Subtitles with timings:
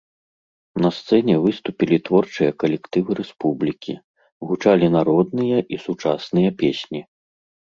[0.83, 3.93] На сцэне выступілі творчыя калектывы рэспублікі,
[4.53, 7.01] гучалі народныя і сучасныя песні.